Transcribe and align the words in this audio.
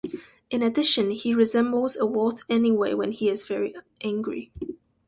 In 0.49 0.63
addition, 0.63 1.11
he 1.11 1.35
resembles 1.35 1.95
a 1.95 2.07
wolf 2.07 2.41
anyway 2.49 2.95
when 2.95 3.11
he 3.11 3.29
is 3.29 3.45
very 3.45 3.75
angry. 4.03 4.51